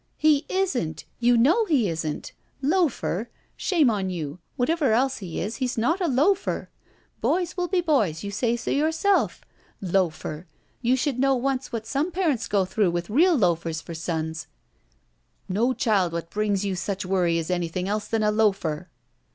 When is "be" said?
7.67-7.81